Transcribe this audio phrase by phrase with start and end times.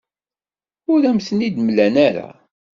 [0.91, 2.29] Ur am-ten-id-mlan ara.